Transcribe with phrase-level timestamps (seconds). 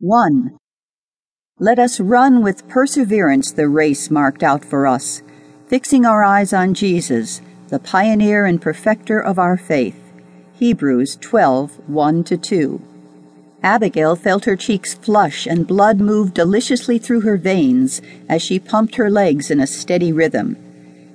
[0.00, 0.58] 1.
[1.58, 5.22] Let us run with perseverance the race marked out for us,
[5.68, 9.98] fixing our eyes on Jesus, the pioneer and perfecter of our faith.
[10.58, 12.82] Hebrews 12 1 2.
[13.62, 18.96] Abigail felt her cheeks flush and blood move deliciously through her veins as she pumped
[18.96, 20.58] her legs in a steady rhythm.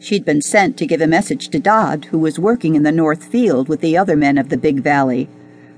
[0.00, 3.22] She'd been sent to give a message to Dodd, who was working in the North
[3.22, 5.28] Field with the other men of the Big Valley.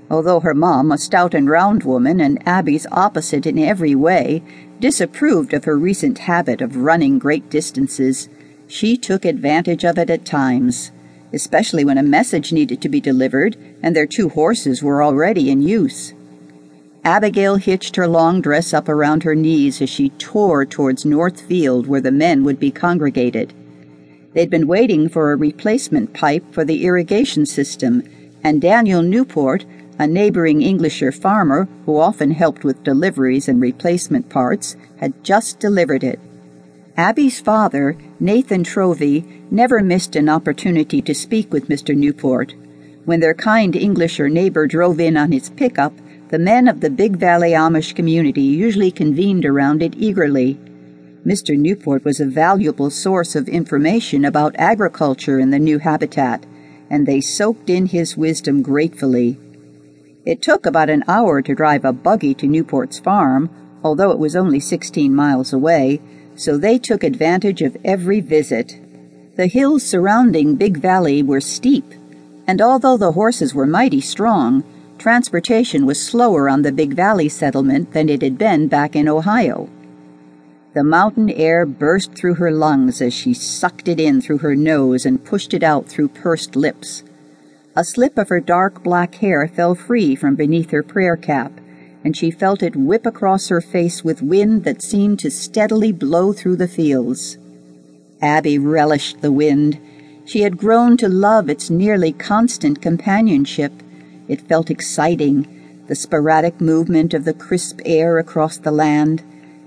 [0.09, 4.41] Although her mom, a stout and round woman and Abby's opposite in every way,
[4.79, 8.29] disapproved of her recent habit of running great distances,
[8.67, 10.91] she took advantage of it at times,
[11.33, 15.61] especially when a message needed to be delivered and their two horses were already in
[15.61, 16.13] use.
[17.03, 21.87] Abigail hitched her long dress up around her knees as she tore towards North Field
[21.87, 23.53] where the men would be congregated.
[24.33, 28.03] They'd been waiting for a replacement pipe for the irrigation system,
[28.43, 29.65] and Daniel Newport,
[29.99, 36.03] a neighboring Englisher farmer who often helped with deliveries and replacement parts, had just delivered
[36.03, 36.19] it.
[36.95, 41.95] Abby's father, Nathan Trovey, never missed an opportunity to speak with Mr.
[41.95, 42.55] Newport.
[43.05, 45.93] When their kind Englisher neighbor drove in on his pickup,
[46.29, 50.59] the men of the Big Valley Amish community usually convened around it eagerly.
[51.25, 51.57] Mr.
[51.57, 56.45] Newport was a valuable source of information about agriculture in the new habitat,
[56.89, 59.39] and they soaked in his wisdom gratefully.
[60.27, 63.49] It took about an hour to drive a buggy to Newport's farm,
[63.81, 66.01] although it was only 16 miles away,
[66.35, 68.77] so they took advantage of every visit.
[69.37, 71.93] The hills surrounding Big Valley were steep,
[72.45, 74.65] and although the horses were mighty strong,
[74.97, 79.69] transportation was slower on the Big Valley settlement than it had been back in Ohio.
[80.73, 85.05] The mountain air burst through her lungs as she sucked it in through her nose
[85.05, 87.03] and pushed it out through pursed lips.
[87.77, 91.51] A slip of her dark black hair fell free from beneath her prayer cap,
[92.03, 96.33] and she felt it whip across her face with wind that seemed to steadily blow
[96.33, 97.37] through the fields.
[98.19, 99.79] Abby relished the wind.
[100.25, 103.71] She had grown to love its nearly constant companionship.
[104.27, 109.21] It felt exciting, the sporadic movement of the crisp air across the land,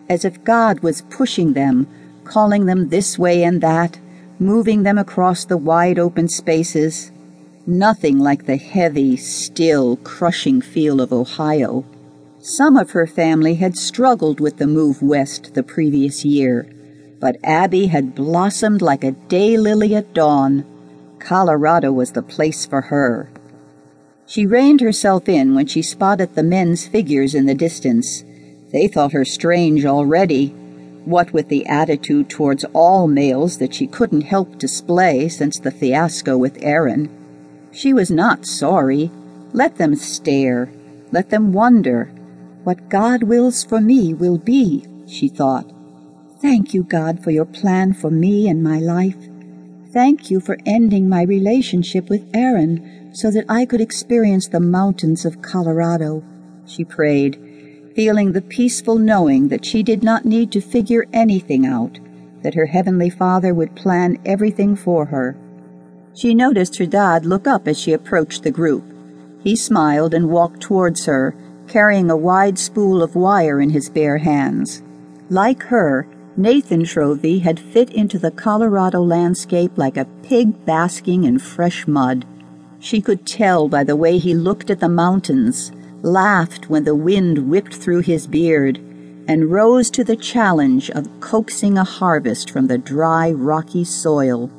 [0.09, 1.87] as if God was pushing them,
[2.25, 4.01] calling them this way and that,
[4.41, 7.13] moving them across the wide open spaces
[7.67, 11.85] nothing like the heavy, still, crushing feel of Ohio.
[12.41, 16.67] Some of her family had struggled with the move west the previous year,
[17.21, 20.65] but Abby had blossomed like a daylily at dawn.
[21.19, 23.31] Colorado was the place for her.
[24.27, 28.25] She reined herself in when she spotted the men's figures in the distance.
[28.73, 30.49] They thought her strange already,
[31.05, 36.39] what with the attitude towards all males that she couldn't help display since the fiasco
[36.39, 37.20] with Aaron.
[37.73, 39.11] She was not sorry.
[39.53, 40.71] Let them stare.
[41.13, 42.13] Let them wonder.
[42.65, 45.71] What God wills for me will be, she thought.
[46.41, 49.17] Thank you, God, for your plan for me and my life.
[49.93, 55.25] Thank you for ending my relationship with Aaron so that I could experience the mountains
[55.25, 56.23] of Colorado,
[56.67, 61.99] she prayed, feeling the peaceful knowing that she did not need to figure anything out,
[62.43, 65.37] that her Heavenly Father would plan everything for her.
[66.15, 68.85] She noticed her dad look up as she approached the group.
[69.43, 71.35] He smiled and walked towards her,
[71.67, 74.83] carrying a wide spool of wire in his bare hands.
[75.31, 76.07] Like her,
[76.37, 82.25] Nathan Trovey had fit into the Colorado landscape like a pig basking in fresh mud.
[82.79, 85.71] She could tell by the way he looked at the mountains,
[86.03, 88.79] laughed when the wind whipped through his beard,
[89.29, 94.51] and rose to the challenge of coaxing a harvest from the dry, rocky soil.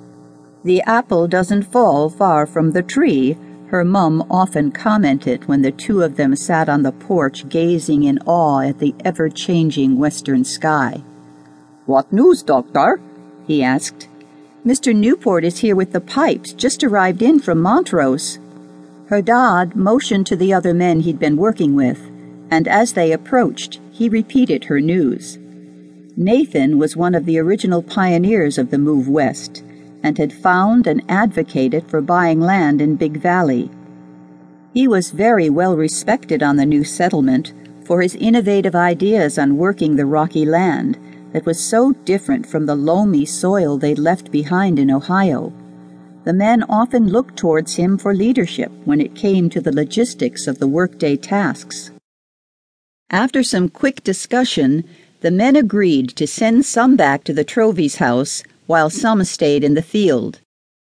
[0.63, 3.35] The apple doesn't fall far from the tree,
[3.67, 8.19] her mum often commented when the two of them sat on the porch gazing in
[8.25, 11.01] awe at the ever changing western sky.
[11.87, 13.01] What news, Doctor?
[13.47, 14.07] he asked.
[14.63, 14.95] Mr.
[14.95, 18.37] Newport is here with the pipes, just arrived in from Montrose.
[19.07, 21.99] Her dad motioned to the other men he'd been working with,
[22.51, 25.39] and as they approached, he repeated her news.
[26.15, 29.63] Nathan was one of the original pioneers of the move west
[30.03, 33.69] and had found and advocated for buying land in Big Valley.
[34.73, 37.53] He was very well respected on the new settlement
[37.83, 40.97] for his innovative ideas on working the rocky land
[41.33, 45.51] that was so different from the loamy soil they'd left behind in Ohio.
[46.23, 50.59] The men often looked towards him for leadership when it came to the logistics of
[50.59, 51.91] the workday tasks.
[53.09, 54.85] After some quick discussion,
[55.21, 59.73] the men agreed to send some back to the Troveys' house while some stayed in
[59.73, 60.40] the field.